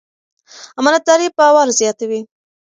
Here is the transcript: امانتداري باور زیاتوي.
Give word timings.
امانتداري 0.79 1.27
باور 1.37 1.67
زیاتوي. 1.79 2.21